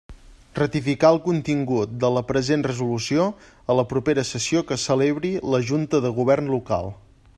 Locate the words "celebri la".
4.87-5.61